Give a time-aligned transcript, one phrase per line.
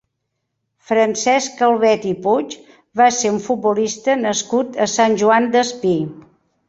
[0.91, 2.55] Francesc Calvet i Puig
[3.01, 5.97] va ser un futbolista nascut a Sant Joan Despí.